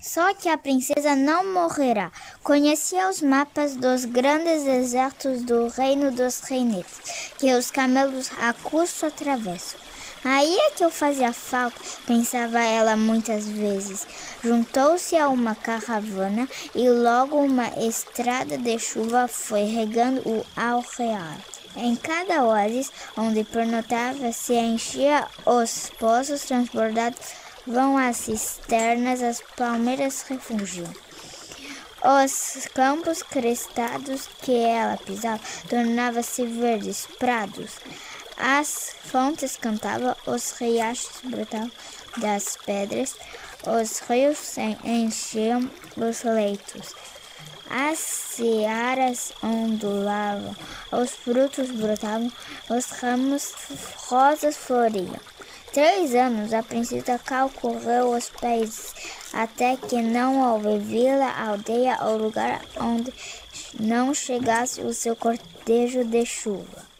Só 0.00 0.32
que 0.32 0.48
a 0.48 0.56
princesa 0.56 1.14
não 1.14 1.52
morrerá. 1.52 2.10
Conhecia 2.42 3.10
os 3.10 3.20
mapas 3.20 3.76
dos 3.76 4.06
grandes 4.06 4.64
desertos 4.64 5.42
do 5.42 5.68
reino 5.68 6.10
dos 6.10 6.40
reinetes, 6.40 7.32
que 7.38 7.52
os 7.52 7.70
camelos 7.70 8.30
a 8.40 8.54
custo 8.54 9.06
atravessam. 9.06 9.78
Aí 10.24 10.54
é 10.54 10.70
que 10.70 10.84
eu 10.84 10.90
fazia 10.90 11.32
falta, 11.32 11.80
pensava 12.06 12.60
ela 12.60 12.96
muitas 12.96 13.46
vezes. 13.46 14.06
Juntou-se 14.42 15.16
a 15.16 15.28
uma 15.28 15.54
caravana 15.54 16.48
e 16.74 16.88
logo 16.88 17.36
uma 17.36 17.68
estrada 17.78 18.56
de 18.56 18.78
chuva 18.78 19.28
foi 19.28 19.64
regando 19.64 20.20
o 20.28 20.44
alrear. 20.56 21.38
Em 21.76 21.94
cada 21.94 22.44
oásis 22.44 22.90
onde 23.16 23.44
pernotava 23.44 24.32
se 24.32 24.54
enchia 24.54 25.26
os 25.46 25.90
poços 25.98 26.42
transbordados 26.42 27.49
vão 27.66 27.96
as 27.96 28.16
cisternas, 28.16 29.22
as 29.22 29.42
palmeiras 29.56 30.22
refugiam. 30.22 30.92
Os 32.02 32.66
campos 32.72 33.22
crestados 33.22 34.26
que 34.40 34.56
ela 34.56 34.96
pisava 34.96 35.40
tornavam-se 35.68 36.46
verdes 36.46 37.06
prados. 37.18 37.72
As 38.38 38.96
fontes 39.04 39.56
cantavam, 39.56 40.16
os 40.26 40.52
riachos 40.52 41.20
brotavam 41.24 41.70
das 42.16 42.56
pedras, 42.64 43.14
os 43.66 43.98
rios 44.00 44.56
enchiam 44.82 45.70
os 45.94 46.22
leitos. 46.22 46.94
As 47.68 47.98
searas 47.98 49.32
ondulavam, 49.42 50.56
os 50.90 51.10
frutos 51.10 51.70
brotavam, 51.70 52.32
os 52.70 52.86
ramos 52.86 53.52
rosas 54.08 54.56
floriam. 54.56 55.20
Três 55.72 56.16
anos 56.16 56.52
a 56.52 56.64
princesa 56.64 57.16
calculou 57.16 58.16
os 58.16 58.28
países, 58.28 58.92
até 59.32 59.76
que 59.76 60.02
não 60.02 60.52
houve 60.52 60.78
vila, 60.78 61.30
aldeia 61.30 61.96
ou 62.02 62.16
lugar 62.16 62.60
onde 62.76 63.14
não 63.78 64.12
chegasse 64.12 64.80
o 64.80 64.92
seu 64.92 65.14
cortejo 65.14 66.04
de 66.04 66.26
chuva. 66.26 66.90